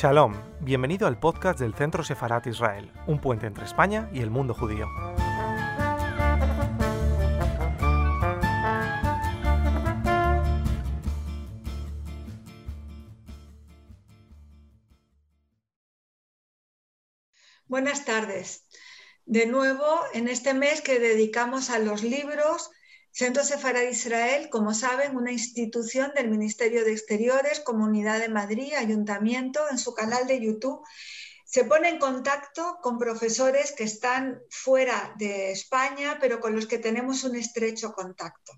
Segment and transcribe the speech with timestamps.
[0.00, 4.54] Shalom, bienvenido al podcast del Centro Sefarat Israel, un puente entre España y el mundo
[4.54, 4.86] judío.
[17.66, 18.68] Buenas tardes.
[19.26, 19.84] De nuevo,
[20.14, 22.70] en este mes que dedicamos a los libros,
[23.18, 29.68] Centro Sefarad Israel, como saben, una institución del Ministerio de Exteriores, Comunidad de Madrid, Ayuntamiento,
[29.72, 30.86] en su canal de YouTube,
[31.44, 36.78] se pone en contacto con profesores que están fuera de España, pero con los que
[36.78, 38.52] tenemos un estrecho contacto.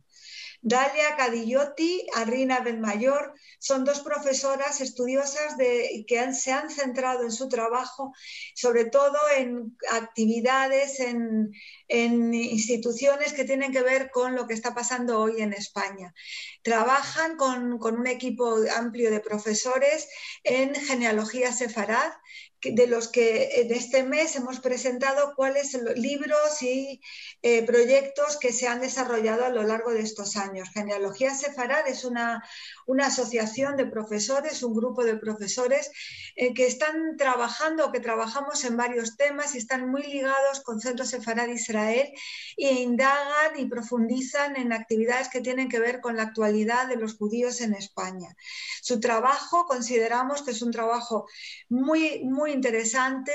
[0.62, 7.48] Dalia Cadillotti, Arrina Benmayor, son dos profesoras estudiosas de, que se han centrado en su
[7.48, 8.12] trabajo,
[8.54, 11.50] sobre todo en actividades, en,
[11.90, 16.14] instituciones que tienen que ver con lo que está pasando hoy en España.
[16.62, 20.08] Trabajan con, con un equipo amplio de profesores
[20.44, 22.12] en genealogía sefarad
[22.62, 27.00] de los que en este mes hemos presentado cuáles los libros y
[27.42, 30.68] eh, proyectos que se han desarrollado a lo largo de estos años.
[30.74, 32.44] Genealogía Sefarad es una,
[32.86, 35.90] una asociación de profesores, un grupo de profesores
[36.36, 41.06] eh, que están trabajando, que trabajamos en varios temas y están muy ligados con Centro
[41.06, 42.14] Sefarad Israel e
[42.56, 47.60] indagan y profundizan en actividades que tienen que ver con la actualidad de los judíos
[47.60, 48.34] en España.
[48.82, 51.26] Su trabajo consideramos que es un trabajo
[51.68, 53.32] muy, muy interesante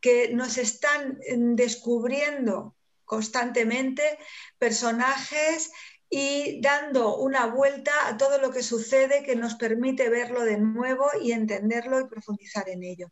[0.00, 1.18] que nos están
[1.56, 4.18] descubriendo constantemente
[4.58, 5.70] personajes
[6.08, 11.06] y dando una vuelta a todo lo que sucede que nos permite verlo de nuevo
[11.20, 13.08] y entenderlo y profundizar en ello.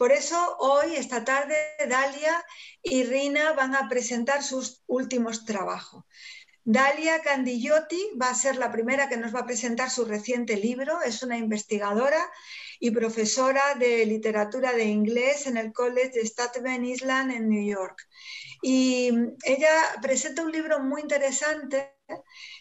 [0.00, 1.54] Por eso hoy, esta tarde,
[1.86, 2.42] Dalia
[2.82, 6.04] y Rina van a presentar sus últimos trabajos.
[6.64, 11.02] Dalia Candigliotti va a ser la primera que nos va a presentar su reciente libro.
[11.02, 12.18] Es una investigadora
[12.78, 18.08] y profesora de literatura de inglés en el College de Staten Island en New York.
[18.62, 19.10] Y
[19.44, 21.99] ella presenta un libro muy interesante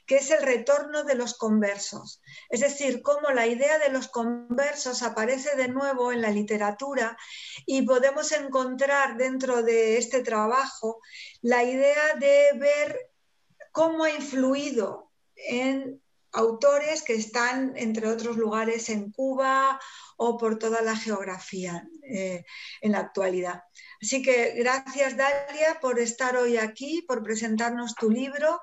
[0.06, 2.22] que es el retorno de los conversos.
[2.50, 7.18] Es decir, cómo la idea de los conversos aparece de nuevo en la literatura
[7.66, 11.00] y podemos encontrar dentro de este trabajo
[11.42, 13.12] la idea de ver
[13.72, 19.80] cómo ha influido en autores que están, entre otros lugares, en Cuba
[20.18, 22.44] o por toda la geografía eh,
[22.82, 23.64] en la actualidad.
[24.02, 28.62] Así que gracias, Dalia, por estar hoy aquí, por presentarnos tu libro,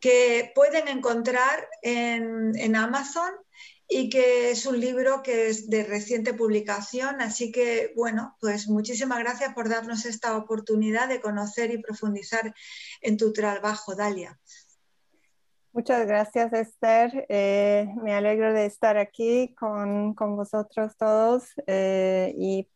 [0.00, 3.30] que pueden encontrar en, Amazon
[3.88, 7.20] y que es un libro que es de reciente publicación.
[7.20, 12.54] Así que, bueno, pues muchísimas gracias por darnos esta oportunidad de conocer y profundizar
[13.00, 14.38] en tu trabajo, Dalia.
[15.72, 17.26] Muchas gracias, Esther.
[17.28, 22.68] Eh, me alegro de estar aquí con, vosotros todos eh, y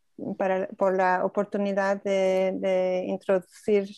[0.77, 3.89] por la oportunidad de, introducir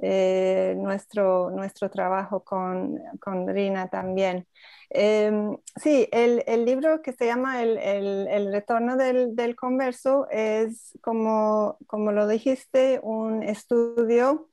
[0.00, 4.46] eh, nuestro, nuestro trabajo con, con Rina también.
[4.90, 12.26] Em, sí, el, libro que se llama El, retorno del, converso es, como, como lo
[12.26, 14.48] dijiste, un estudio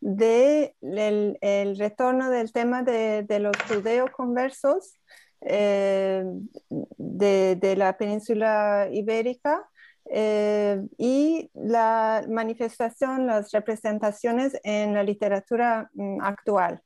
[0.00, 4.94] del de el retorno del tema de, los judeo conversos
[5.40, 6.24] eh,
[6.68, 9.68] de, la península ibérica
[10.12, 16.82] eh, y la manifestación, las representaciones en la literatura mm, actual.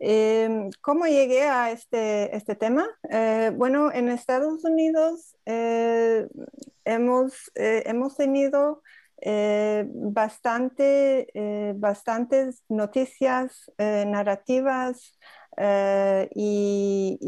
[0.00, 2.86] Eh, ¿Cómo llegué a este, este tema?
[3.54, 5.36] bueno, en Estados Unidos
[6.84, 8.82] hemos, hemos tenido
[9.24, 15.16] eh, bastante, eh, bastantes noticias, eh, narrativas
[16.34, 17.18] y,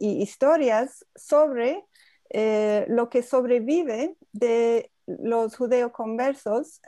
[0.00, 1.84] historias sobre
[2.32, 6.80] lo que sobrevive de los judeoconversos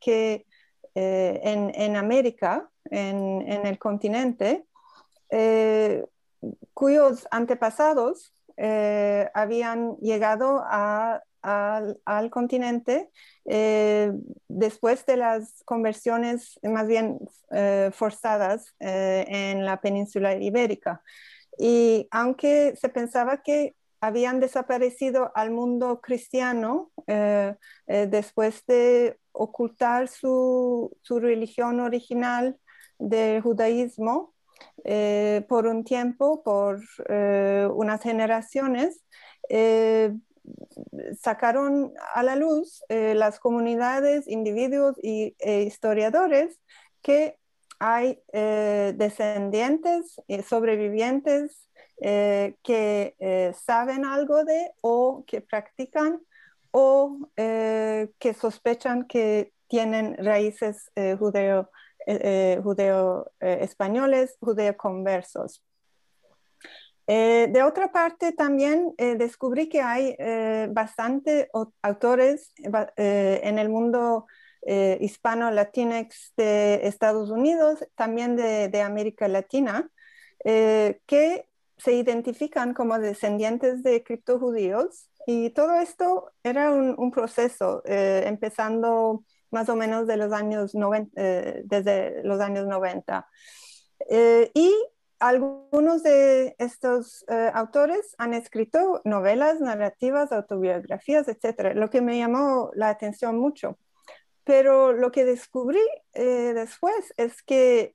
[0.00, 0.46] que
[0.94, 4.64] en, América, en, el continente,
[6.74, 8.34] cuyos antepasados
[9.34, 10.64] habían llegado
[11.42, 13.10] al, continente
[13.44, 14.12] eh,
[14.48, 17.18] después de las conversiones más bien
[17.50, 21.02] eh, forzadas eh, en la península ibérica.
[21.58, 26.90] Y aunque se pensaba que habían desaparecido al mundo cristiano
[27.86, 32.58] después de ocultar su, su religión original
[32.98, 34.34] del judaísmo
[35.48, 39.02] por un tiempo, por unas generaciones,
[41.20, 46.60] sacaron a la luz eh, las comunidades, individuos y, e historiadores
[47.02, 47.38] que
[47.78, 50.20] hay eh, descendientes,
[52.04, 53.14] eh, que
[53.54, 56.20] saben algo de o que practican
[56.70, 61.70] o que sospechan que tienen raíces judeo,
[62.62, 65.62] judeo españoles, judeo conversos.
[67.06, 70.16] de otra parte, también descubrí que hay
[70.70, 71.50] bastante
[71.82, 72.52] autores
[72.96, 74.26] en el mundo
[74.64, 79.90] eh, hispano-latinex de Estados Unidos, también de, América Latina,
[80.44, 85.08] eh, que se identifican como descendientes de criptojudíos.
[85.26, 92.22] Y todo esto era un, proceso, eh, empezando más o menos de los años desde
[92.24, 93.28] los años 90.
[94.54, 94.72] y
[95.20, 97.24] algunos de estos
[97.54, 103.78] autores han escrito novelas, narrativas, autobiografías, etc., lo que me llamó la atención mucho.
[104.44, 105.80] Pero lo que descubrí
[106.14, 107.94] eh, después es que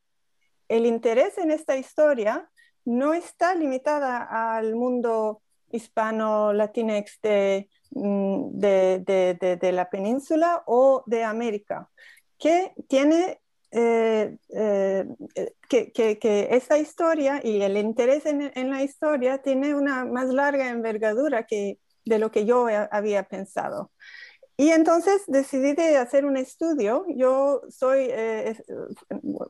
[0.69, 2.49] el interés en esta historia
[2.87, 4.23] no está limitada
[4.55, 5.41] al mundo
[5.71, 11.89] hispano-latinex de, mm, de, la península o de América,
[12.39, 13.41] que tiene
[13.71, 15.05] eh, eh,
[15.67, 20.69] que, que, esta historia y el interés en, en, la historia tiene una más larga
[20.69, 23.91] envergadura que de lo que yo había pensado.
[24.59, 27.05] Y entonces decidí de hacer un estudio.
[27.09, 28.57] Yo soy, eh,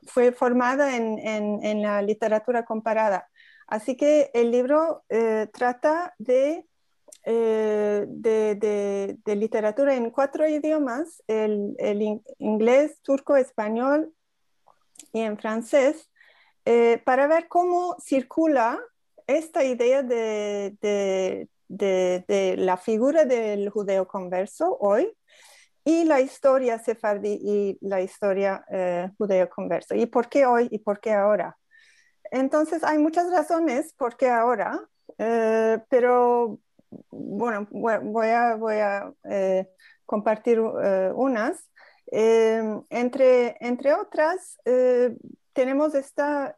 [0.06, 3.26] fue formada en, en, la literatura comparada.
[3.66, 6.66] Así que el libro eh, trata de,
[7.24, 14.12] eh, de, de, literatura en cuatro idiomas, el, el, inglés, turco, español
[15.12, 16.10] y en francés,
[17.04, 18.78] para ver cómo circula
[19.26, 25.12] esta idea de, de, la figura del judeo converso hoy
[25.84, 29.94] y la historia sefardí y la historia eh, judeo converso.
[29.94, 31.56] ¿Y por qué hoy y por qué ahora?
[32.30, 34.80] Entonces hay muchas razones por qué ahora,
[35.16, 36.58] eh, pero
[37.10, 39.68] bueno, voy a, voy a eh,
[40.04, 41.70] compartir unas.
[42.10, 44.58] entre, entre otras,
[45.52, 46.56] tenemos esta,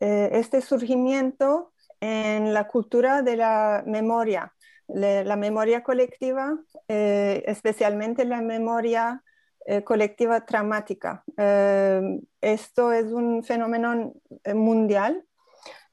[0.00, 4.54] este surgimiento en la cultura de la memoria,
[4.88, 6.58] la memoria colectiva,
[6.88, 9.22] eh, especialmente la memoria
[9.66, 11.22] eh, colectiva traumática.
[11.36, 14.14] Eh, esto es un fenómeno
[14.54, 15.24] mundial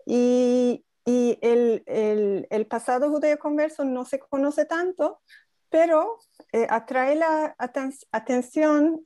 [0.06, 1.83] y, el,
[2.50, 5.21] el, pasado judeo converso no se conoce tanto,
[5.69, 6.18] pero
[6.68, 7.56] atrae la
[8.12, 9.01] atención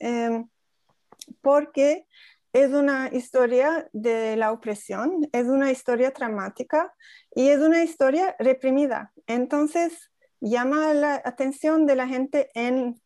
[1.42, 2.06] porque
[2.52, 6.94] es una historia de la opresión, es una historia dramática
[7.34, 9.12] y es una historia reprimida.
[9.26, 10.10] Entonces,
[10.40, 13.00] llama la atención de la gente en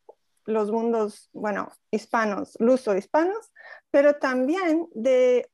[0.47, 3.53] los mundos, bueno, hispanos, luso-hispanos,
[3.91, 5.49] pero también de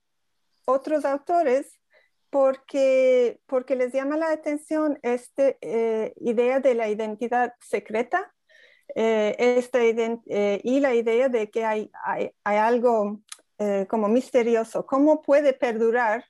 [0.65, 1.79] otros autores
[2.31, 8.33] porque, porque les llama la atención esta eh, idea de la identidad secreta
[8.95, 13.21] eh, esta eh, y la idea de que hay, hay, hay algo
[13.63, 14.85] eh, como misterioso.
[14.87, 16.25] ¿Cómo puede perdurar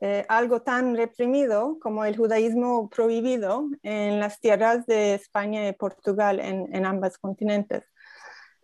[0.00, 6.38] eh, algo tan reprimido como el judaísmo prohibido en las tierras de España y Portugal,
[6.38, 7.82] en, en ambos continentes?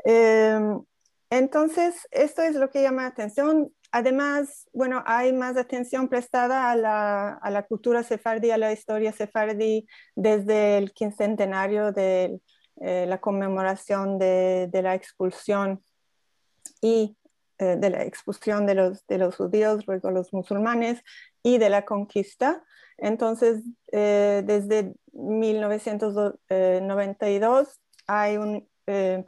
[0.04, 0.80] Em,
[1.30, 3.72] entonces, esto es lo que llama la atención.
[3.90, 9.12] Además, bueno, hay más atención prestada a la, a la cultura sefardí, a la historia
[9.12, 12.40] sefardí, desde el quincentenario de
[12.80, 15.82] eh, la conmemoración de, de, la expulsión
[16.80, 17.17] y
[17.60, 21.02] eh, de la expulsión de los, de los judíos, luego los musulmanes
[21.42, 22.62] y de la conquista.
[22.96, 29.24] Entonces, eh, desde 1992 hay un eh,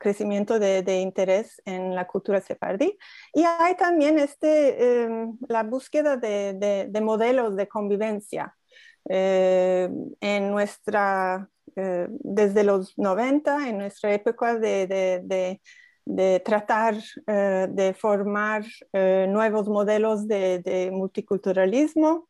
[0.00, 2.96] crecimiento de, interés en la cultura sefardí
[3.34, 5.06] y hay también este,
[5.48, 8.56] la búsqueda de, de, modelos de convivencia.
[9.04, 15.60] en nuestra, desde los 90, en nuestra época de,
[16.04, 22.28] de tratar eh, de formar eh, nuevos modelos de, multiculturalismo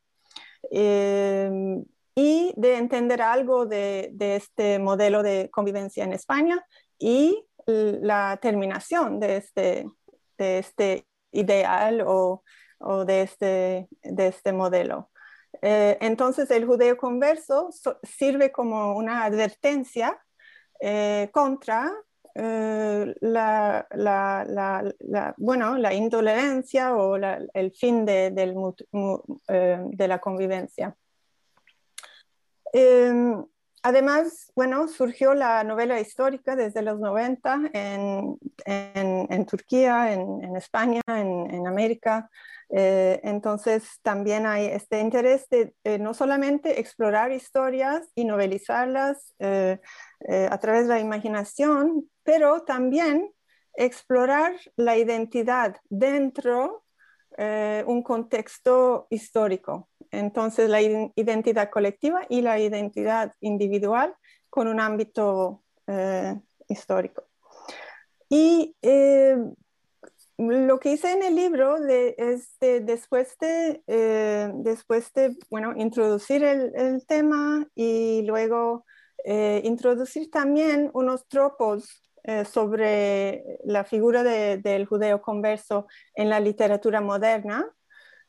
[0.71, 6.65] em, y de entender algo de, este modelo de convivencia en España
[6.99, 9.87] y la terminación de este,
[10.37, 12.43] de este ideal o,
[13.07, 15.11] de, este, de este modelo.
[15.63, 17.71] Eh, entonces el judeo converso
[18.03, 20.21] sirve como una advertencia
[21.31, 21.93] contra
[22.35, 28.55] eh, la, la, bueno, la intolerancia o el fin de, del,
[29.49, 30.97] eh, de la convivencia.
[32.73, 33.45] Em,
[33.83, 42.31] además, bueno, surgió la novela histórica desde los 90 en, Turquía, en, España, en, América.
[42.71, 50.89] Eh, entonces, también hay este interés de no solamente explorar historias y novelizarlas a través
[50.89, 53.33] de la imaginación, pero también
[53.75, 56.85] explorar la identidad dentro
[57.37, 59.89] de un contexto histórico.
[60.13, 64.15] Entonces, la identidad colectiva y la identidad individual
[64.51, 66.39] con un ámbito eh,
[66.69, 67.25] histórico.
[68.29, 69.37] Y eh,
[70.37, 77.07] lo que hice en el libro es después de, eh, después de bueno, introducir el,
[77.07, 78.85] tema y luego
[79.25, 82.03] introducir también unos tropos
[82.51, 87.71] sobre la figura del judeo converso en la literatura moderna,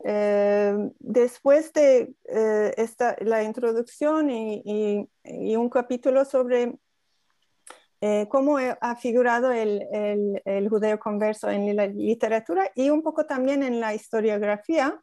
[0.04, 5.08] eh, después de eh, esta, la introducción y,
[5.56, 6.76] un capítulo sobre
[8.02, 9.88] eh, cómo ha figurado el,
[10.46, 15.02] el, judeo converso en la literatura y un poco también en la historiografía,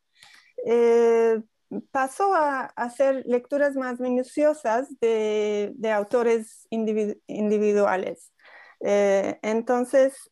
[1.90, 8.32] pasó a, hacer lecturas más minuciosas de, de autores individuales.
[8.80, 10.28] entonces,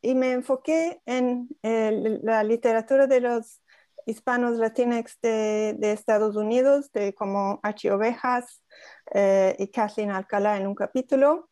[0.00, 3.61] y me enfoqué en la literatura de los
[4.06, 7.90] hispanos latinx de, Estados Unidos, como H.
[7.90, 8.62] Ovejas
[9.14, 11.48] eh, y Kathleen Alcalá en un capítulo,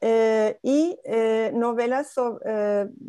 [0.00, 2.14] eh, y eh, novelas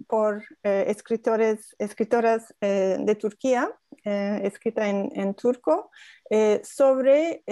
[0.07, 3.71] por escritores, escritoras de Turquía,
[4.03, 5.91] escrita en, en turco,
[6.63, 7.43] sobre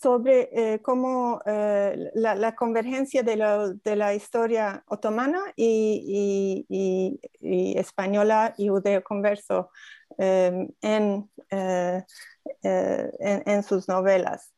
[0.00, 6.66] sobre eh, cómo eh, la, convergencia de, la historia otomana y,
[7.76, 9.70] española y judeo-converso
[10.18, 12.02] en, eh,
[12.62, 14.52] en, sus novelas.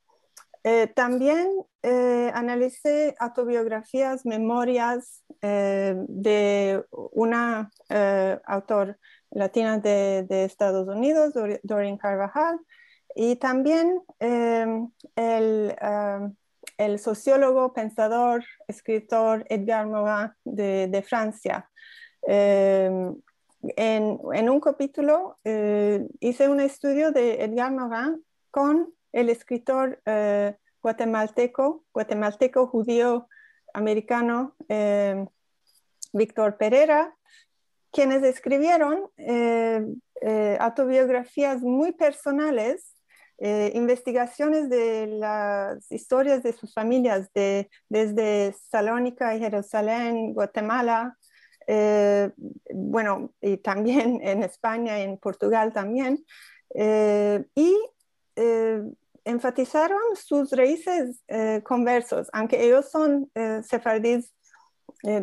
[0.95, 1.49] también
[1.83, 7.71] analicé autobiografías, memorias de una
[8.47, 8.99] autor
[9.31, 11.35] latina de Estados Unidos,
[11.65, 12.61] Doreen Carvajal,
[13.15, 16.35] y también em, em,
[16.79, 21.71] el, sociólogo, pensador, escritor Edgar Morin de, Francia.
[22.23, 23.15] Em,
[23.77, 31.85] en, un capítulo eh, hice un estudio de Edgar Morin con el escritor eh, guatemalteco,
[31.93, 33.29] guatemalteco judío
[33.75, 34.55] americano
[36.13, 37.17] Víctor Pereira,
[37.91, 39.11] quienes escribieron
[40.25, 42.92] eh, autobiografías muy personales
[43.45, 51.19] eh, investigaciones de las historias de sus familias de, desde Salónica y Jerusalén, Guatemala,
[51.67, 52.31] eh,
[52.73, 56.25] bueno, y también en España en Portugal también,
[56.77, 57.77] eh, y
[59.25, 61.25] enfatizaron sus raíces
[61.65, 63.31] conversos, aunque ellos son
[63.63, 64.33] sefardíes,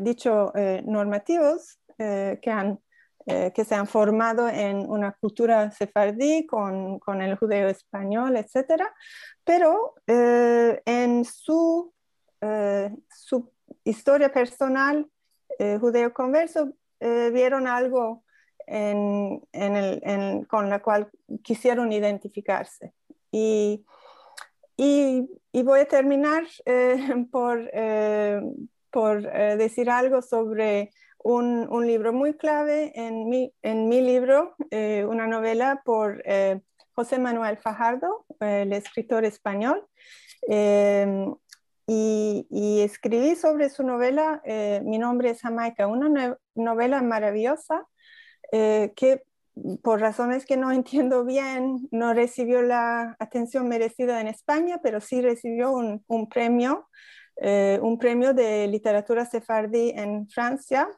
[0.01, 0.53] dicho,
[0.85, 2.79] normativos, que han
[3.31, 8.81] eh, que se han formado en una cultura sefardí con, con el judeo español, etc.
[9.43, 11.93] Pero eh, en su,
[12.41, 13.51] eh, su,
[13.83, 15.07] historia personal
[15.79, 18.23] judeo converso vieron algo
[18.65, 21.11] en, en el, con la cual
[21.43, 22.93] quisieron identificarse.
[23.31, 23.85] Y,
[24.75, 26.45] y, y voy a terminar
[27.31, 27.69] por,
[28.89, 29.21] por
[29.57, 30.91] decir algo sobre
[31.23, 36.61] un, libro muy clave en mi, en mi libro, eh, una novela por eh,
[36.93, 39.85] José Manuel Fajardo, el escritor español.
[40.47, 41.35] Em,
[41.87, 47.87] y, escribí sobre su novela eh, Mi nombre es Jamaica, una novela maravillosa
[48.51, 49.23] que
[49.83, 55.21] por razones que no entiendo bien, no recibió la atención merecida en España, pero sí
[55.21, 56.87] recibió un, un premio,
[57.41, 60.89] un premio de literatura sefardí en Francia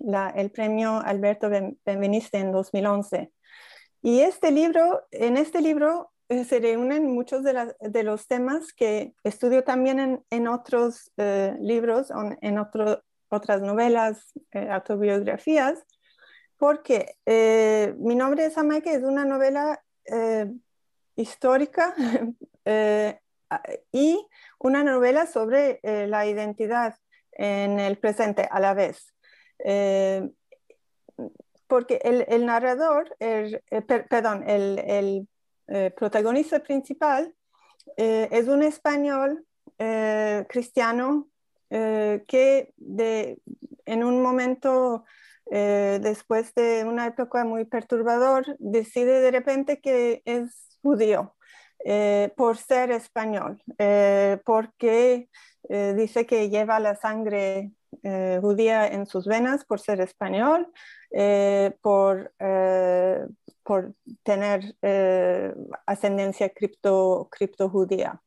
[0.00, 1.48] el premio Alberto
[1.84, 3.32] Benveniste en 2011.
[4.02, 9.14] Y este libro, en este libro eh, se reúnen muchos de, de, los temas que
[9.24, 12.10] estudio también en, otros eh, libros,
[12.40, 15.84] en otras novelas, eh, autobiografías,
[16.56, 17.16] porque
[17.98, 19.82] Mi nombre es Jamaica es una novela
[21.16, 21.94] histórica
[23.92, 24.26] y
[24.58, 26.96] una novela sobre la identidad
[27.32, 29.13] en el presente a la vez.
[29.58, 30.30] Eh,
[31.66, 35.28] porque el, narrador, el, eh, perdón, el,
[35.66, 37.34] eh, protagonista principal
[37.96, 39.46] es un español
[40.48, 41.28] cristiano
[41.68, 43.38] que de,
[43.84, 45.04] en un momento
[45.46, 51.34] después de una época muy perturbador decide de repente que es judío.
[52.36, 53.62] por ser español,
[54.44, 55.28] porque
[55.68, 57.72] dice que lleva la sangre
[58.40, 60.70] judía en sus venas por ser español,
[61.80, 62.32] por,
[63.62, 64.76] por tener
[65.86, 68.20] ascendencia cripto, cripto judía.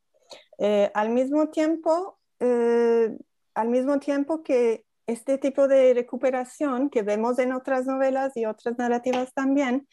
[0.93, 7.85] al mismo tiempo, al mismo tiempo que este tipo de recuperación que vemos en otras
[7.85, 9.87] novelas y otras narrativas también,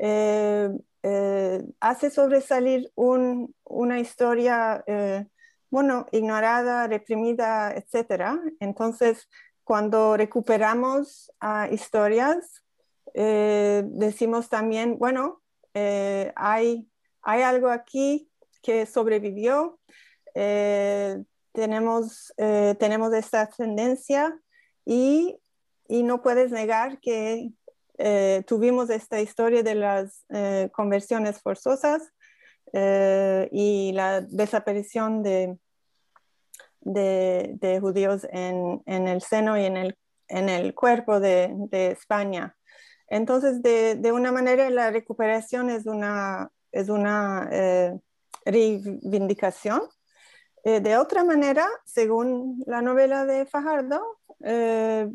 [0.00, 0.68] eh,
[1.02, 5.26] eh, hace sobresalir una historia, eh,
[5.70, 8.38] bueno, ignorada, reprimida, etc.
[8.60, 9.28] Entonces,
[9.64, 11.32] cuando recuperamos
[11.70, 12.62] historias,
[13.14, 15.42] decimos también, bueno,
[15.74, 16.88] hay,
[17.22, 18.30] hay algo aquí
[18.62, 19.80] que sobrevivió,
[21.52, 24.38] tenemos, tenemos esta ascendencia
[24.86, 25.40] y,
[25.88, 27.50] no puedes negar que
[27.98, 32.12] eh, tuvimos esta historia de las eh, conversiones forzosas
[32.76, 35.58] eh, y la desaparición de,
[36.80, 42.56] de, judíos en, el seno y en el, cuerpo de, España.
[43.08, 47.48] Entonces, de, una manera, la recuperación es una, es una
[48.44, 49.80] reivindicación.
[50.64, 54.02] de otra manera, según la novela de Fajardo,
[54.44, 55.08] eh,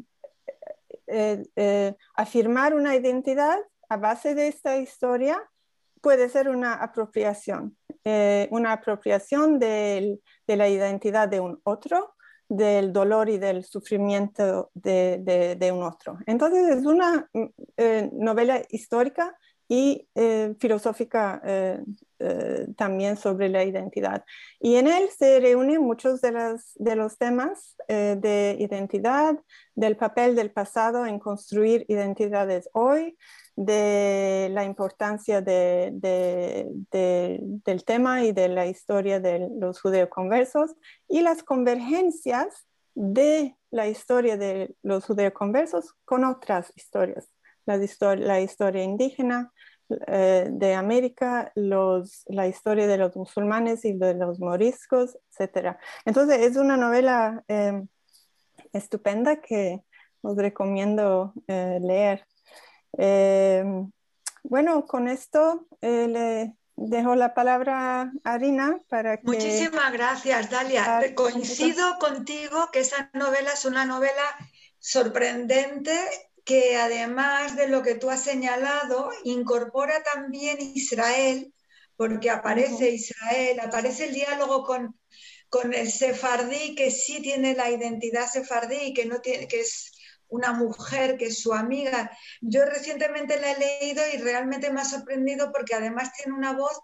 [1.08, 5.38] eh, eh, afirmar una identidad a base de esta historia
[6.02, 12.16] puede ser una apropiación, una apropiación de la identidad de un otro,
[12.52, 16.18] del dolor y del sufrimiento de, un otro.
[16.26, 17.30] Entonces es una
[18.12, 19.38] novela histórica
[19.70, 21.80] y eh, filosófica eh,
[22.20, 24.26] eh, también sobre la identidad.
[24.60, 29.40] Y en él se reúnen muchos de, las, de los temas de identidad,
[29.74, 33.18] del papel del pasado en construir identidades hoy,
[33.66, 35.92] de la importancia de,
[36.92, 40.72] del tema y de la historia de los judeoconversos
[41.08, 47.30] y las convergencias de la historia de los judeoconversos con otras historias
[47.66, 49.52] la, historia indígena
[50.08, 55.78] eh, de América, los, la historia de los musulmanes y de los moriscos, etc.
[56.06, 57.88] Entonces es una novela em,
[58.74, 59.84] estupenda que
[60.22, 62.26] os recomiendo eh, leer.
[62.94, 63.92] Em,
[64.44, 69.24] bueno, con esto eh, le dejo la palabra a Rina para que...
[69.26, 71.14] Muchísimas gracias, Dalia.
[71.16, 74.24] Coincido contigo que esa novela es una novela
[74.80, 75.94] sorprendente
[76.44, 81.54] que además de lo que tú has señalado, incorpora también Israel,
[81.96, 85.00] porque aparece Israel, aparece el diálogo con,
[85.50, 89.92] con el sefardí, que sí tiene la identidad sefardí, que, no tiene, que es
[90.32, 92.10] una mujer que es su amiga.
[92.40, 96.80] Yo recientemente la he leído y realmente me ha sorprendido porque además tiene una voz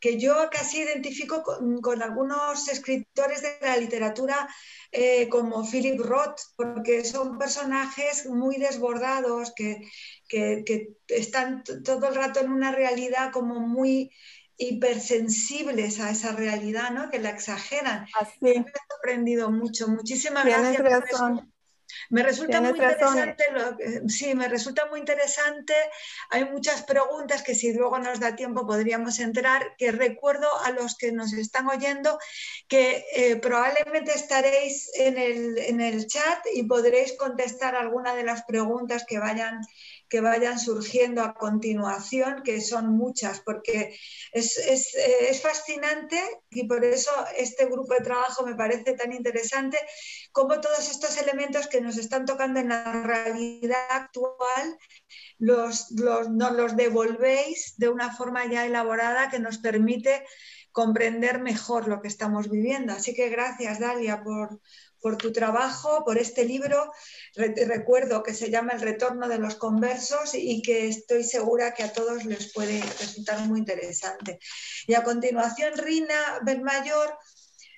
[0.00, 4.48] que yo casi identifico con, algunos escritores de la literatura
[4.92, 9.88] eh, como Philip Roth, porque son personajes muy desbordados que,
[11.08, 14.10] están todo el rato en una realidad como muy
[14.56, 17.10] hipersensibles a esa realidad, ¿no?
[17.10, 18.06] Que la exageran.
[18.18, 18.38] Así.
[18.40, 19.88] Me ha sorprendido mucho.
[19.88, 20.80] Muchísimas gracias.
[22.10, 23.44] Me resulta muy interesante,
[24.08, 25.74] sí, me resulta muy interesante.
[26.30, 30.96] Hay muchas preguntas que si luego nos da tiempo podríamos entrar, que recuerdo a los
[30.96, 32.18] que nos están oyendo
[32.68, 38.44] que eh, probablemente estaréis en el, en el chat y podréis contestar alguna de las
[38.44, 39.60] preguntas que vayan
[40.12, 43.96] que vayan surgiendo a continuación, que son muchas, porque
[44.30, 46.20] es, es, fascinante
[46.50, 49.78] y por eso este grupo de trabajo me parece tan interesante,
[50.30, 54.76] cómo todos estos elementos que nos están tocando en la realidad actual
[55.38, 60.26] los, los, nos los devolvéis de una forma ya elaborada que nos permite
[60.72, 62.92] comprender mejor lo que estamos viviendo.
[62.92, 64.60] Así que gracias, Dalia, por,
[65.02, 66.92] por tu trabajo, por este libro.
[67.34, 71.92] recuerdo que se llama El retorno de los conversos y que estoy segura que a
[71.92, 74.38] todos les puede resultar muy interesante.
[74.86, 77.18] Y a continuación, Rina Benmayor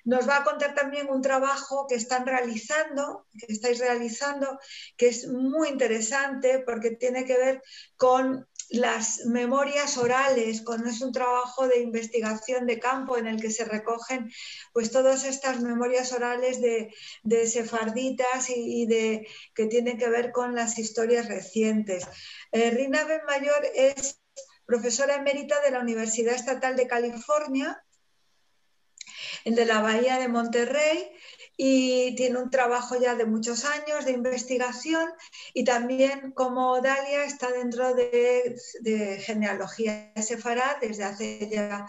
[0.05, 4.59] nos va a contar también un trabajo que están realizando, que estáis realizando,
[4.95, 7.63] que es muy interesante porque tiene que ver
[7.97, 13.51] con las memorias orales, cuando es un trabajo de investigación de campo en el que
[13.51, 14.31] se recogen
[14.73, 16.91] pues todas estas memorias orales de,
[17.47, 22.07] sefarditas y, de, que tienen que ver con las historias recientes.
[22.51, 24.19] Eh, Rina Benmayor es
[24.65, 27.81] profesora emérita de la Universidad Estatal de California
[29.45, 31.11] de la Bahía de Monterrey
[31.57, 35.09] y tiene un trabajo ya de muchos años de investigación
[35.53, 38.55] y también como Dalia está dentro de,
[39.25, 41.85] genealogía sefarad desde hace ya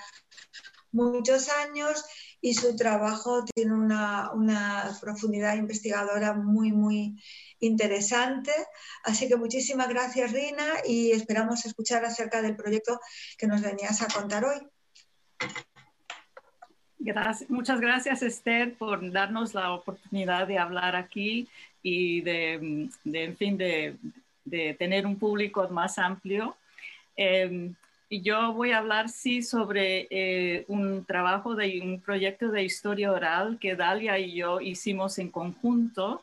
[0.92, 2.04] muchos años
[2.40, 7.20] y su trabajo tiene una, una profundidad investigadora muy, muy
[7.58, 8.52] interesante.
[9.02, 13.00] Así que muchísimas gracias, Rina, y esperamos escuchar acerca del proyecto
[13.36, 14.60] que nos venías a contar hoy.
[17.48, 21.48] Muchas gracias, Esther, por darnos la oportunidad de hablar aquí
[21.82, 23.96] y de, en fin, de,
[24.78, 26.56] tener un público más amplio.
[27.16, 27.74] Em,
[28.08, 33.10] y yo voy a hablar, sí, sobre eh, un trabajo de un proyecto de historia
[33.10, 36.22] oral que Dalia y yo hicimos en conjunto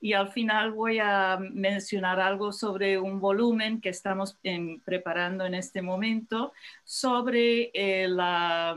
[0.00, 4.38] y al final voy a mencionar algo sobre un volumen que estamos
[4.82, 6.52] preparando en este momento
[6.84, 8.76] sobre eh, la,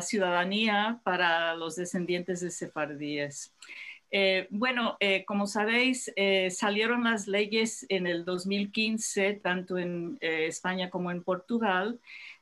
[0.00, 3.54] ciudadanía para los descendientes de sefardíes.
[4.10, 6.10] Eh, bueno, eh, como sabéis,
[6.50, 12.00] salieron las leyes en el 2015, tanto en España como en Portugal,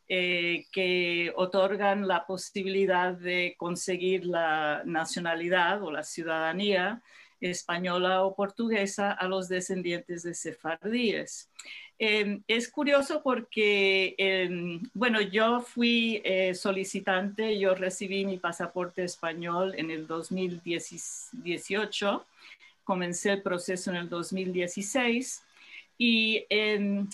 [0.08, 7.00] que otorgan la posibilidad de conseguir la nacionalidad o la ciudadanía
[7.40, 11.48] española o portuguesa a los descendientes de sefardíes.
[12.02, 19.74] Em, es curioso porque, em, bueno, yo fui eh, solicitante, yo recibí mi pasaporte español
[19.76, 22.24] en el 2018,
[22.84, 25.42] comencé el proceso en el 2016
[25.98, 27.06] y em,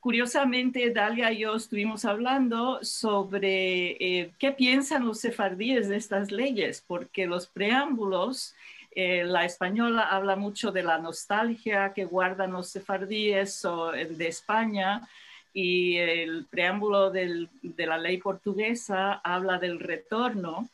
[0.00, 6.82] curiosamente Dalia y yo estuvimos hablando sobre eh, qué piensan los sefardíes de estas leyes,
[6.86, 8.54] porque los preámbulos
[8.96, 15.08] eh, la española habla mucho de la nostalgia que guardan los sefardíes o, de España
[15.52, 17.48] y el preámbulo de
[17.86, 20.68] la ley portuguesa habla del retorno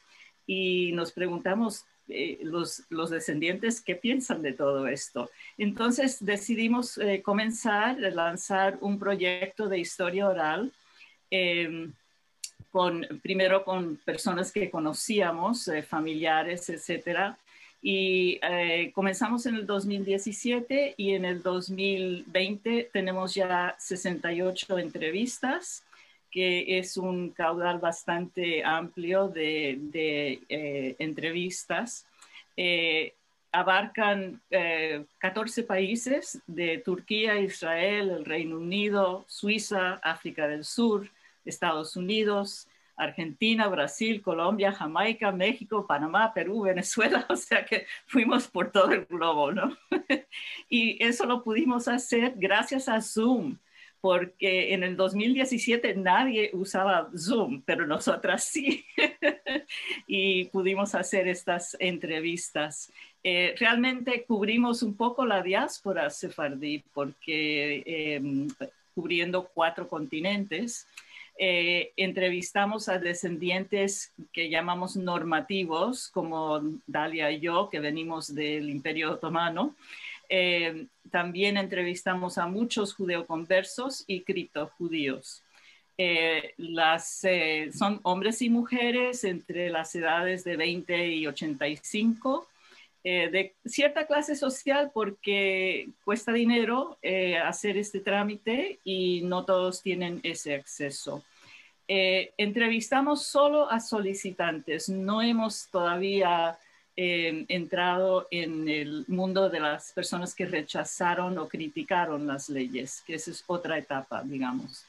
[0.47, 5.31] y nos preguntamos eh, los, descendientes qué piensan de todo esto.
[5.57, 10.73] Entonces decidimos eh, comenzar a lanzar un proyecto de historia oral.
[11.31, 11.93] Em,
[12.71, 17.37] con, primero con personas que conocíamos, familiares, etcétera,
[17.83, 25.85] y eh, comenzamos en el 2017 y en el 2020 tenemos ya 68 entrevistas,
[26.31, 32.07] que es un caudal bastante amplio de, eh, entrevistas.
[32.57, 33.15] Eh,
[33.51, 34.41] abarcan
[35.19, 41.09] 14 países de Turquía, Israel, el Reino Unido, Suiza, África del Sur,
[41.45, 42.69] Estados Unidos,
[43.01, 49.07] Argentina, Brasil, Colombia, Jamaica, México, Panamá, Perú, Venezuela, o sea que fuimos por todo el
[49.07, 49.77] globo, ¿no?
[50.69, 53.57] y eso lo pudimos hacer gracias a Zoom,
[54.01, 58.85] porque en el 2017 nadie usaba Zoom, pero nosotras sí,
[60.07, 62.93] y pudimos hacer estas entrevistas.
[63.23, 68.49] Eh, realmente cubrimos un poco la diáspora sefardí, porque em,
[68.95, 70.87] cubriendo cuatro continentes,
[71.43, 79.13] eh, entrevistamos a descendientes que llamamos normativos, como Dalia y yo, que venimos del Imperio
[79.13, 79.75] Otomano.
[80.29, 85.43] Eh, también entrevistamos a muchos judeoconversos y criptojudíos.
[85.97, 87.23] Eh, las,
[87.73, 92.47] son hombres y mujeres entre las edades de 20 y 85,
[93.03, 96.99] de cierta clase social porque cuesta dinero
[97.47, 101.25] hacer este trámite y no todos tienen ese acceso.
[101.93, 106.57] Eh, entrevistamos solo a solicitantes, no hemos todavía
[106.97, 113.15] eh, entrado en el mundo de las personas que rechazaron o criticaron las leyes, que
[113.15, 114.87] esa es otra etapa, digamos.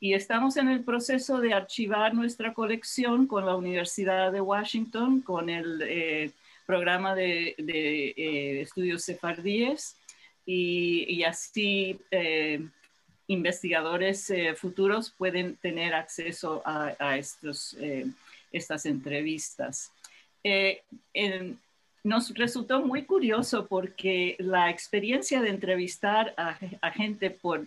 [0.00, 5.50] Y estamos en el proceso de archivar nuestra colección con la Universidad de Washington, con
[5.50, 6.32] el eh,
[6.66, 7.54] programa de,
[8.60, 9.96] estudios sefardíes,
[10.44, 12.00] y, y así
[13.30, 18.06] investigadores eh, futuros pueden tener acceso a, estos, eh,
[18.50, 19.92] estas entrevistas.
[20.42, 20.82] Eh,
[22.02, 27.66] nos resultó muy curioso porque la experiencia de entrevistar a, gente por,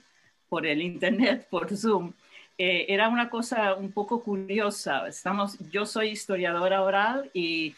[0.49, 2.12] por, el Internet, por Zoom,
[2.58, 5.08] era una cosa un poco curiosa.
[5.08, 7.73] Estamos, yo soy historiadora oral y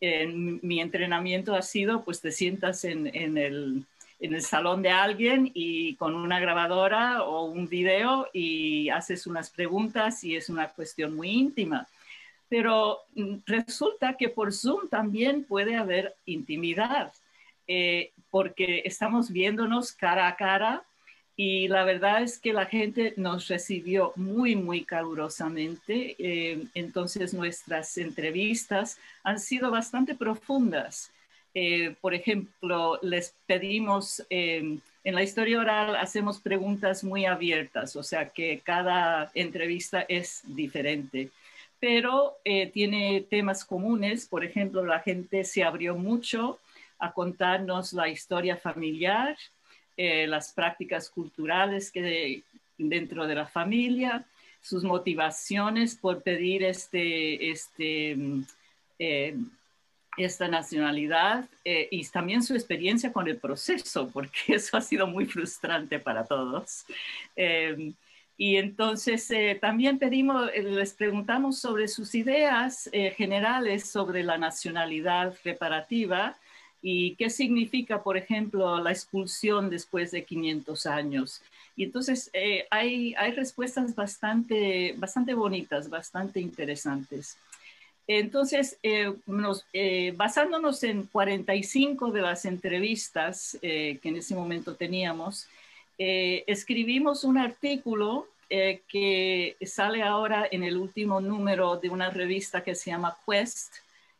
[0.00, 3.84] mi entrenamiento ha sido, pues te sientas en, en el
[4.20, 9.50] en el salón de alguien y con una grabadora o un video y haces unas
[9.50, 11.86] preguntas y es una cuestión muy íntima.
[12.48, 17.12] Pero mm, resulta que por Zoom también puede haber intimidad,
[17.66, 20.82] eh, porque estamos viéndonos cara a cara
[21.36, 26.16] y la verdad es que la gente nos recibió muy, muy calurosamente.
[26.18, 31.12] Eh, entonces nuestras entrevistas han sido bastante profundas.
[31.54, 38.02] Eh, por ejemplo, les pedimos, eh, en la historia oral hacemos preguntas muy abiertas, o
[38.02, 41.30] sea que cada entrevista es diferente.
[41.80, 42.38] pero
[42.72, 44.26] tiene temas comunes.
[44.26, 46.58] Por ejemplo, la gente se abrió mucho
[46.98, 49.36] a contarnos la historia familiar,
[49.96, 52.42] las prácticas culturales que
[52.78, 54.24] dentro de la familia,
[54.60, 58.42] sus motivaciones por pedir este, este, mm,
[58.98, 59.36] eh,
[60.16, 65.26] esta nacionalidad eh, y también su experiencia con el proceso, porque eso ha sido muy
[65.26, 66.84] frustrante para todos.
[67.36, 67.94] Em,
[68.36, 76.36] y entonces eh, también pedimos, les preguntamos sobre sus ideas generales sobre la nacionalidad reparativa
[76.80, 81.42] y qué significa, por ejemplo, la expulsión después de 500 años.
[81.76, 87.38] Y entonces eh, hay, hay respuestas bastante, bastante bonitas, bastante interesantes.
[88.08, 89.12] Entonces, eh,
[89.72, 95.46] eh, basándonos en 45 de las entrevistas que en ese momento teníamos,
[95.98, 102.90] escribimos un artículo que sale ahora en el último número de una revista que se
[102.90, 103.74] llama Quest,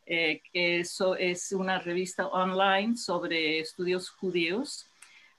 [0.05, 4.87] que es una revista online sobre estudios judíos.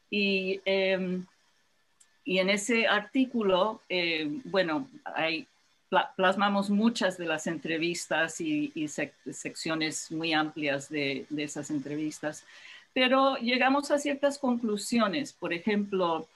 [0.09, 1.23] Y em,
[2.29, 5.47] y en ese artículo, eh, bueno, hay,
[6.15, 12.45] plasmamos muchas de las entrevistas y, secciones muy amplias de, esas entrevistas,
[12.93, 15.33] pero llegamos a ciertas conclusiones.
[15.33, 16.27] Por ejemplo,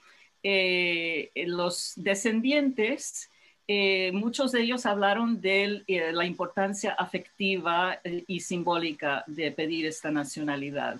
[0.43, 3.29] eh, los descendientes,
[3.67, 10.99] eh, muchos de ellos hablaron de la importancia afectiva y simbólica de pedir esta nacionalidad.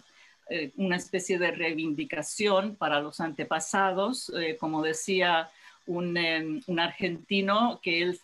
[0.49, 5.49] Eh, una especie de reivindicación para los antepasados, eh, como decía
[5.87, 8.19] em, un, argentino, que él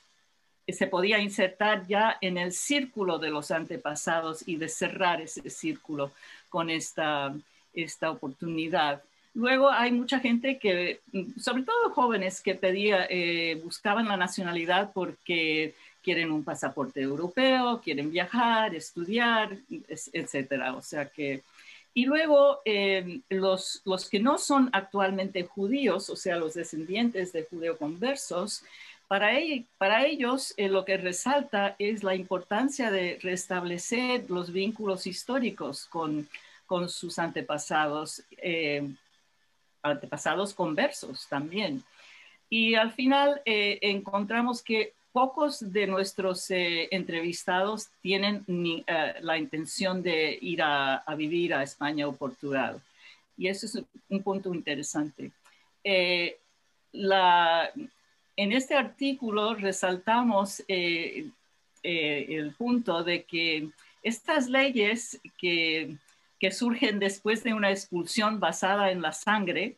[0.74, 6.12] se podía insertar ya en el círculo de los antepasados y de cerrar ese círculo
[6.50, 7.34] con esta,
[7.74, 9.02] esta oportunidad.
[9.34, 11.00] Luego hay mucha gente que,
[11.40, 18.12] sobre todo jóvenes, que pedía, eh, buscaban la nacionalidad porque quieren un pasaporte europeo, quieren
[18.12, 19.56] viajar, estudiar,
[20.14, 20.74] etcétera.
[20.76, 21.44] O sea que
[21.94, 27.44] y luego eh, los, los que no son actualmente judíos, o sea, los descendientes de
[27.44, 28.64] judeoconversos,
[29.10, 29.32] para,
[29.78, 36.30] para ellos eh, lo que resalta es la importancia de restablecer los vínculos históricos con,
[36.88, 38.88] sus antepasados, eh,
[39.82, 41.84] antepasados conversos también.
[42.50, 50.38] Y al final encontramos que pocos de nuestros eh, entrevistados tienen eh, la intención de
[50.42, 52.82] ir a, vivir a España o Portugal.
[53.38, 55.32] Y eso es un punto interesante.
[55.84, 56.38] Eh,
[58.42, 63.70] en este artículo resaltamos el punto de que
[64.04, 65.96] estas leyes que,
[66.40, 69.76] que surgen después de una expulsión basada en la sangre,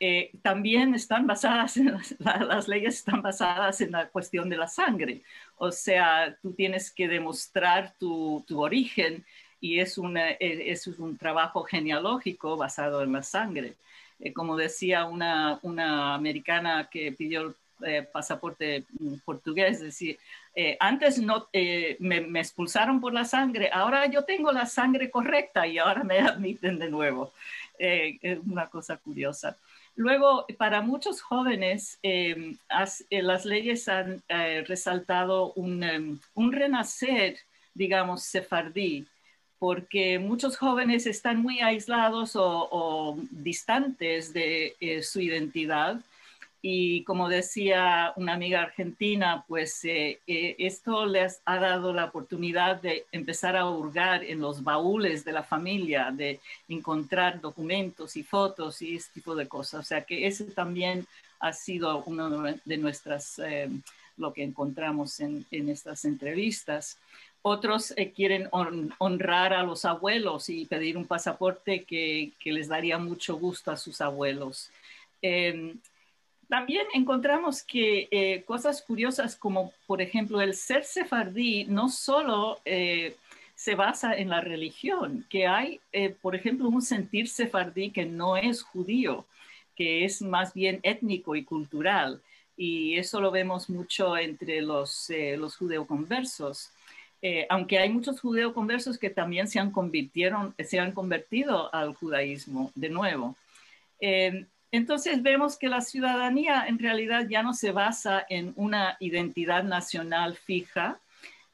[0.00, 5.22] eh, también están basadas, en las, leyes están basadas en la cuestión de la sangre.
[5.56, 9.24] O sea, tú tienes que demostrar tu, tu origen
[9.60, 13.74] y es, una, eh, es, un trabajo genealógico basado en la sangre.
[14.20, 20.18] Eh, como decía una, una, americana que pidió el pasaporte mm, portugués, es decir,
[20.80, 25.78] antes no, me, me, expulsaron por la sangre, ahora yo tengo la sangre correcta y
[25.78, 27.32] ahora me admiten de nuevo.
[27.78, 29.56] es una cosa curiosa.
[29.98, 32.56] Luego, para muchos jóvenes, em,
[33.10, 37.36] eh, las leyes han eh, resaltado em, un, renacer,
[37.74, 39.08] digamos, sefardí,
[39.58, 46.00] porque muchos jóvenes están muy aislados o, distantes de eh, su identidad
[46.60, 52.82] y como decía una amiga argentina, pues eh, eh, esto les ha dado la oportunidad
[52.82, 58.82] de empezar a hurgar en los baúles de la familia, de encontrar documentos y fotos
[58.82, 59.80] y ese tipo de cosas.
[59.80, 61.06] O sea que ese también
[61.38, 63.68] ha sido uno de nuestras, eh,
[64.16, 66.98] lo que encontramos en, estas entrevistas.
[67.40, 68.48] Otros quieren
[68.98, 73.76] honrar a los abuelos y pedir un pasaporte que, que les daría mucho gusto a
[73.76, 74.70] sus abuelos.
[75.22, 75.78] Em,
[76.48, 83.16] también encontramos que eh, cosas curiosas como, por ejemplo, el ser sefardí no solo eh,
[83.54, 88.36] se basa en la religión, que hay, eh, por ejemplo, un sentir sefardí que no
[88.36, 89.26] es judío,
[89.76, 92.22] que es más bien étnico y cultural.
[92.56, 96.70] Y eso lo vemos mucho entre los, los judeoconversos.
[97.48, 102.88] aunque hay muchos judeoconversos que también se han, convirtieron, se han convertido al judaísmo de
[102.88, 103.36] nuevo.
[104.70, 110.36] Entonces vemos que la ciudadanía en realidad ya no se basa en una identidad nacional
[110.36, 110.98] fija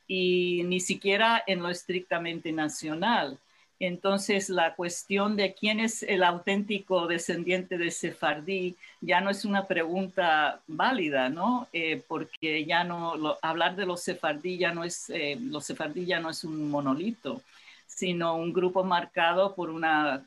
[0.08, 3.38] y ni siquiera en lo estrictamente nacional.
[3.80, 9.66] Entonces, la cuestión de quién es el auténtico descendiente de Sefardí ya no es una
[9.66, 11.68] pregunta válida, ¿no?
[11.72, 16.20] Eh, porque ya no, hablar de los Sefardí ya no es, eh, los Sefardí ya
[16.20, 17.42] no es un monolito,
[17.86, 20.26] sino un grupo marcado por una,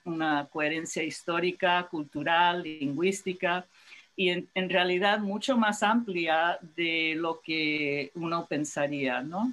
[0.52, 3.66] coherencia histórica, cultural, lingüística,
[4.16, 9.52] y en, realidad mucho más amplia de lo que uno pensaría, ¿no?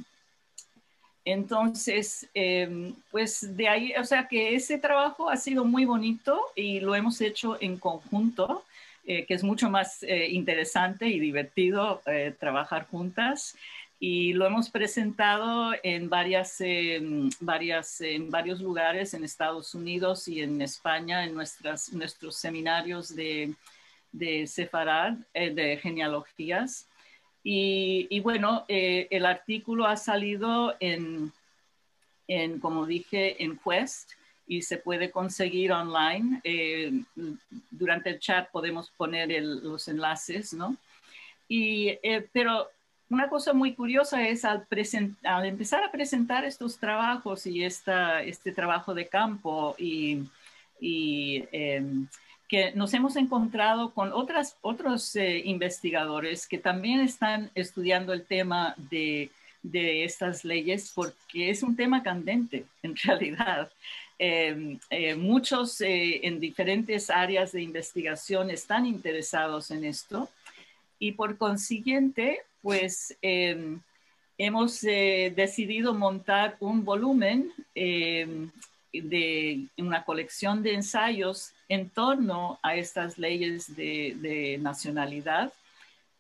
[1.27, 6.81] Entonces, em, pues de ahí, o sea que ese trabajo ha sido muy bonito y
[6.81, 8.64] lo hemos hecho en conjunto,
[9.07, 13.55] eh, que es mucho más eh, interesante y divertido eh, trabajar juntas.
[14.01, 20.43] Y lo hemos presentado en, varias, em, varias, en varios lugares en Estados Unidos y
[20.43, 23.55] en España, en nuestras, nuestros seminarios de,
[24.13, 26.87] de Sefarad, de genealogías.
[27.47, 31.31] Y, bueno, eh, el artículo ha salido en,
[32.27, 34.13] en, como dije, en Quest
[34.47, 36.41] y se puede conseguir online.
[36.43, 36.91] Eh,
[37.71, 40.77] durante el chat podemos poner los enlaces, ¿no?
[41.47, 42.71] Y, eh, pero
[43.14, 44.66] una cosa muy curiosa es al,
[45.44, 50.24] empezar a presentar estos trabajos y esta, este trabajo de campo y,
[50.81, 52.09] em,
[52.48, 58.74] que nos hemos encontrado con otras, otros eh, investigadores que también están estudiando el tema
[58.77, 59.31] de,
[59.62, 63.70] de, estas leyes porque es un tema candente en realidad.
[64.18, 70.29] Em, eh, muchos eh, en diferentes áreas de investigación están interesados en esto
[71.05, 73.79] y por consiguiente, pues em,
[74.38, 78.51] hemos decidido montar un volumen em,
[78.90, 85.53] de una colección de ensayos en torno a estas leyes de, nacionalidad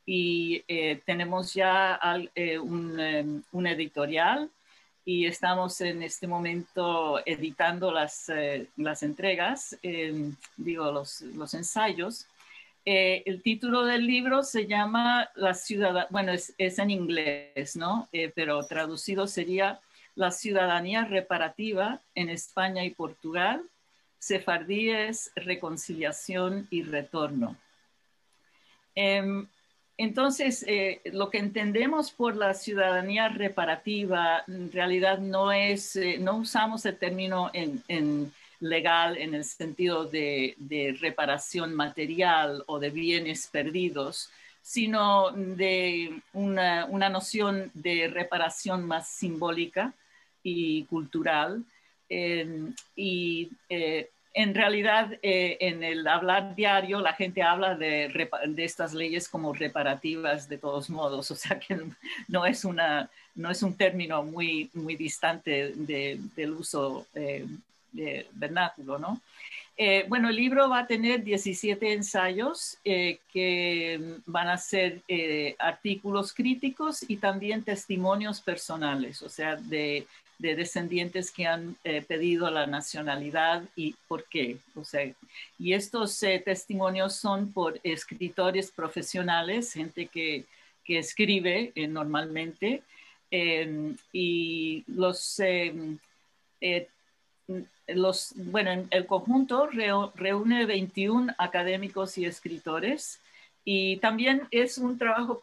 [0.04, 1.98] y eh, tenemos ya
[2.34, 4.50] eh, em, un, editorial
[5.02, 9.78] y estamos en este momento editando las, eh, las entregas,
[10.58, 12.26] digo, los, los ensayos.
[12.84, 18.08] El título del libro se llama La ciudad, bueno, es, es en inglés, ¿no?
[18.34, 19.80] pero traducido sería
[20.14, 23.62] La ciudadanía reparativa en España y Portugal
[24.24, 27.58] sefardíes, reconciliación y retorno.
[28.94, 29.46] Em,
[29.98, 36.36] entonces, eh, lo que entendemos por la ciudadanía reparativa, en realidad no es, eh, no
[36.38, 38.32] usamos el término en,
[38.64, 40.56] legal en el sentido de,
[41.00, 44.30] reparación material o de bienes perdidos,
[44.62, 49.92] sino de una, una noción de reparación más simbólica
[50.42, 51.62] y cultural.
[52.08, 58.12] Em, y eh, en realidad eh, en el hablar diario la gente habla de,
[58.58, 61.78] estas leyes como reparativas de todos modos, o sea que
[62.28, 67.06] no es, una, no es un término muy, muy distante del uso
[67.96, 69.20] eh, vernáculo, ¿no?
[69.76, 75.02] Eh, bueno, el libro va a tener 17 ensayos que van a ser
[75.58, 80.06] artículos críticos y también testimonios personales, o sea, de
[80.38, 84.58] de descendientes que han eh, pedido la nacionalidad y por qué.
[84.74, 85.10] O sea,
[85.58, 90.44] y estos eh, testimonios son por escritores profesionales, gente que,
[90.84, 92.82] que escribe eh, normalmente,
[94.12, 95.98] y los, em,
[97.88, 103.20] los, bueno, el conjunto reúne 21 académicos y escritores
[103.64, 105.40] y también es un trabajo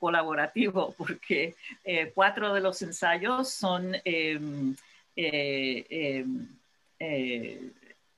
[0.00, 4.74] colaborativo, porque eh, cuatro de los ensayos son, em,
[5.14, 6.48] eh, em,
[6.98, 7.70] eh,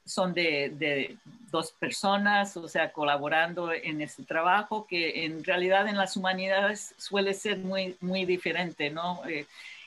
[0.05, 1.17] son de,
[1.51, 7.35] dos personas, o sea, colaborando en este trabajo, que en realidad en las humanidades suele
[7.35, 9.23] ser muy, muy diferente, ¿no?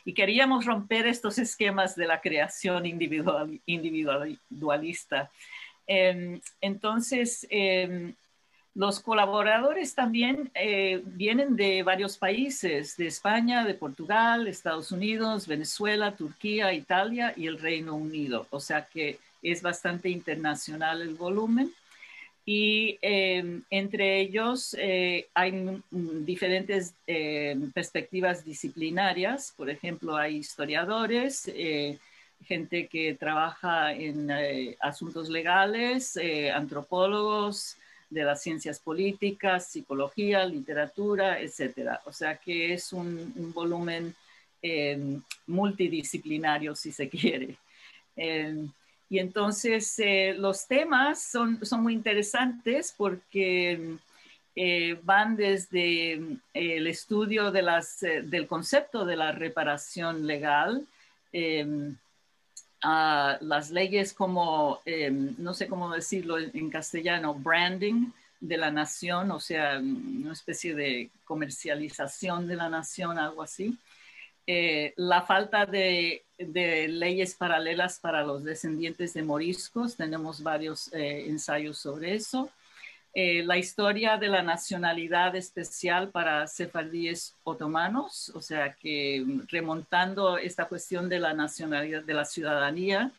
[0.05, 5.29] Y queríamos romper estos esquemas de la creación individual, individualista.
[5.87, 7.47] Em, entonces,
[8.75, 16.15] los colaboradores también eh, vienen de varios países, de España, de Portugal, Estados Unidos, Venezuela,
[16.15, 18.47] Turquía, Italia y el Reino Unido.
[18.49, 21.71] O sea que es bastante internacional el volumen.
[22.45, 29.53] Y em, entre ellos eh, hay diferentes em, perspectivas disciplinarias.
[29.55, 31.97] Por ejemplo, hay historiadores, eh,
[32.45, 34.29] gente que trabaja en
[34.81, 36.19] asuntos legales,
[36.53, 37.77] antropólogos,
[38.13, 41.99] de las ciencias políticas, psicología, literatura, etcétera.
[42.05, 44.15] O sea que es un, volumen
[44.61, 47.57] eh, multidisciplinario, si se quiere.
[49.13, 53.97] Eh, y entonces eh, los temas son, son muy interesantes porque
[55.03, 56.21] van desde
[56.53, 60.85] el estudio de las, del concepto de la reparación legal,
[62.83, 68.11] a las leyes como, em, no sé cómo decirlo en castellano, branding
[68.41, 73.77] de la nación, o sea, una especie de comercialización de la nación, algo así.
[74.45, 81.77] Eh, la falta de, leyes paralelas para los descendientes de moriscos, tenemos varios eh, ensayos
[81.77, 82.49] sobre eso.
[83.15, 90.65] Eh, la historia de la nacionalidad especial para sefardíes otomanos, o sea que remontando esta
[90.65, 93.11] cuestión de la nacionalidad, de la ciudadanía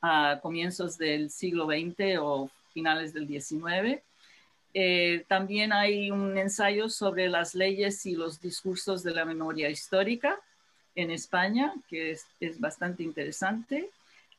[0.00, 4.00] a comienzos del siglo XX o finales del XIX.
[4.72, 10.38] Eh, también hay un ensayo sobre las leyes y los discursos de la memoria histórica
[11.00, 13.90] en España, que es bastante interesante.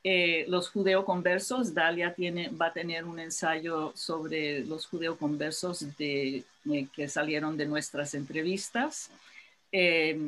[0.04, 6.88] Eh, los judeoconversos, Dalia tiene, va a tener un ensayo sobre los judeoconversos de, eh,
[6.96, 9.12] que salieron de nuestras entrevistas.
[9.72, 10.20] Eh,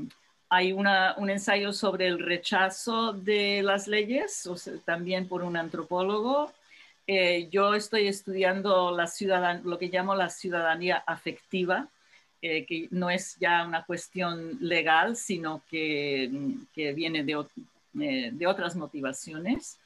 [0.50, 0.88] hay un
[1.32, 4.48] ensayo sobre el rechazo de las leyes,
[4.86, 6.52] también por un antropólogo.
[7.50, 9.10] yo estoy estudiando la
[9.64, 11.88] lo que llamo la ciudadanía afectiva,
[12.44, 16.30] que no es ya una cuestión legal, sino que,
[16.76, 17.46] que viene de,
[18.00, 19.78] eh, de otras motivaciones.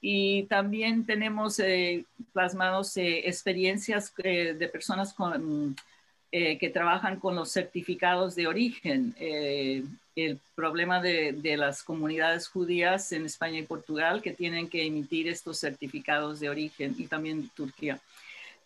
[0.00, 5.14] Y también tenemos eh, plasmados eh, experiencias de personas
[6.30, 9.14] que trabajan con los certificados de origen.
[9.18, 15.28] el problema de, de, las comunidades judías en España y Portugal que tienen que emitir
[15.28, 18.00] estos certificados de origen y también Turquía.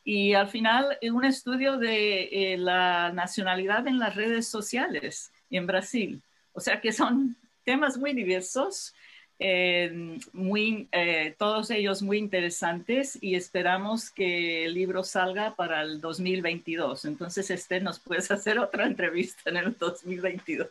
[0.04, 6.22] Y al final, un estudio de la nacionalidad en las redes sociales en Brasil.
[6.52, 8.94] O sea que son temas muy diversos,
[9.38, 16.00] eh, muy, eh, todos ellos muy interesantes y esperamos que el libro salga para el
[16.00, 17.04] 2022.
[17.06, 20.68] Entonces, este nos puedes hacer otra entrevista en el 2022.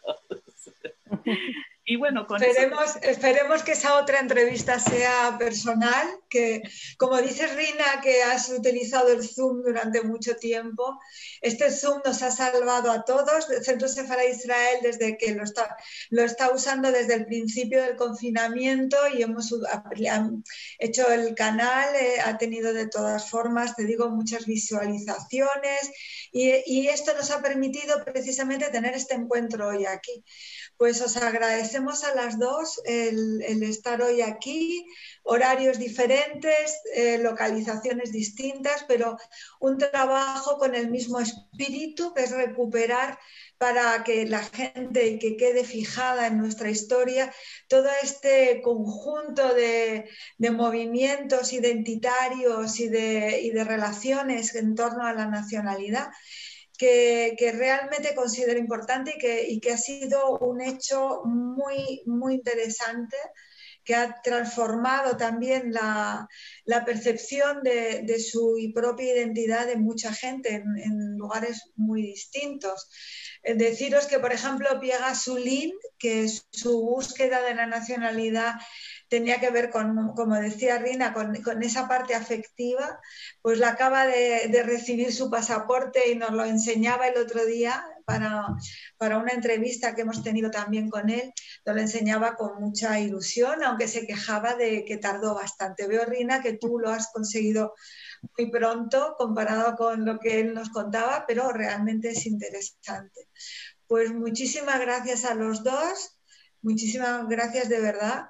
[1.91, 6.61] Y bueno, esperemos, esperemos que esa otra entrevista sea personal, que
[6.97, 10.97] como dices Rina, que has utilizado el Zoom durante mucho tiempo,
[11.41, 13.49] este Zoom nos ha salvado a todos.
[13.49, 15.75] El Centro Sefara Israel, desde que lo está,
[16.11, 19.53] lo está usando desde el principio del confinamiento y hemos
[20.79, 25.91] hecho el canal, eh, ha tenido de todas formas, te digo, muchas visualizaciones
[26.31, 30.23] y, y esto nos ha permitido precisamente tener este encuentro hoy aquí.
[30.81, 34.83] Pues os agradecemos a las dos el, estar hoy aquí,
[35.21, 39.15] horarios diferentes, eh, localizaciones distintas, pero
[39.59, 43.19] un trabajo con el mismo espíritu, que es recuperar
[43.59, 47.31] para que la gente que quede fijada en nuestra historia
[47.67, 50.09] todo este conjunto de,
[50.39, 56.09] movimientos identitarios y de relaciones en torno a la nacionalidad
[56.81, 59.15] que, realmente considero importante
[59.47, 63.15] y que, ha sido un hecho muy, muy interesante
[63.83, 66.27] que ha transformado también la,
[66.85, 72.89] percepción de, su propia identidad de mucha gente en, lugares muy distintos.
[73.43, 78.55] Eh, deciros que, por ejemplo, Piega Sulín, que su búsqueda de la nacionalidad
[79.11, 82.97] tenía que ver con, como decía Rina, con, esa parte afectiva,
[83.41, 87.83] pues la acaba de, recibir su pasaporte y nos lo enseñaba el otro día
[88.97, 91.31] para, una entrevista que hemos tenido también con él,
[91.65, 95.87] lo enseñaba con mucha ilusión, aunque se quejaba de que tardó bastante.
[95.87, 97.73] Veo, Rina, que tú lo has conseguido
[98.37, 103.27] muy pronto comparado con lo que él nos contaba, pero realmente es interesante.
[103.87, 106.19] Pues muchísimas gracias a los dos,
[106.61, 108.25] muchísimas gracias de verdad.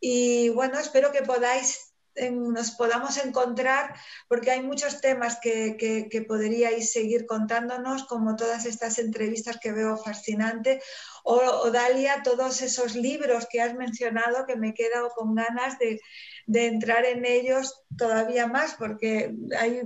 [0.00, 1.85] Y bueno, espero que podáis,
[2.30, 3.94] nos podamos encontrar,
[4.28, 9.96] porque hay muchos temas que, que, podríais seguir contándonos, como todas estas entrevistas que veo
[9.96, 10.80] fascinante,
[11.24, 16.00] o, Dalia, todos esos libros que has mencionado, que me he quedado con ganas de,
[16.46, 19.82] de entrar en ellos todavía más, porque hay,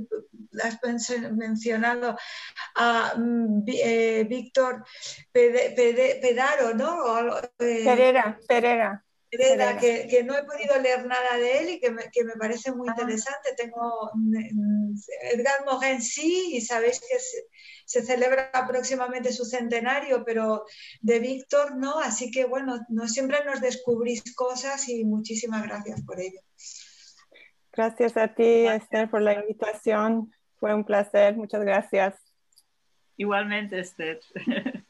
[0.62, 0.78] has
[1.32, 2.16] mencionado
[2.76, 4.84] a mm, eh, Víctor
[5.32, 7.38] Pedaro, ¿no?
[7.58, 12.72] Eh, Pereira, Pereira que, no he podido leer nada de él y que me, parece
[12.72, 12.94] muy ah.
[12.96, 13.54] interesante.
[13.56, 14.94] Tengo mm,
[15.32, 17.16] Edgar Morin sí, y sabéis que
[17.86, 20.64] se, celebra próximamente su centenario, pero
[21.00, 26.20] de Víctor no, así que bueno, no siempre nos descubrís cosas y muchísimas gracias por
[26.20, 26.40] ello.
[27.72, 30.32] Gracias a ti, Esther, por la invitación.
[30.58, 32.14] Fue un placer, muchas gracias.
[33.16, 34.20] Igualmente, Esther.